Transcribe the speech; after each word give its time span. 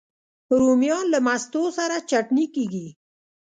رومیان 0.59 1.05
له 1.13 1.19
مستو 1.27 1.63
سره 1.77 1.95
چټني 2.09 2.45
کېږي 2.55 2.87